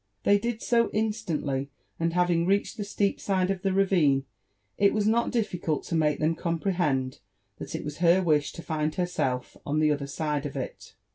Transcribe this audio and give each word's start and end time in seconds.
They 0.23 0.39
did 0.39 0.63
so 0.63 0.89
instantly; 0.93 1.69
and 1.99 2.13
having 2.13 2.47
reached 2.47 2.75
the 2.75 2.83
steep 2.83 3.19
side 3.21 3.51
of 3.51 3.61
the 3.61 3.71
ravine, 3.71 4.25
it 4.75 4.93
was 4.95 5.07
not 5.07 5.29
difficult 5.29 5.83
to 5.83 5.95
make 5.95 6.17
them' 6.19 6.33
comprehend 6.47 7.19
that 7.59 7.75
it 7.75 7.85
was 7.85 7.97
her 7.97 8.19
wish 8.23 8.51
to 8.53 8.63
find 8.63 8.95
herself 8.95 9.55
on 9.63 9.77
the 9.79 9.91
other 9.91 10.07
side 10.07 10.47
of 10.47 10.57
it. 10.57 10.95